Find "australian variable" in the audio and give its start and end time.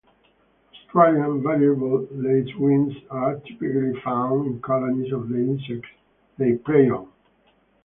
0.73-2.07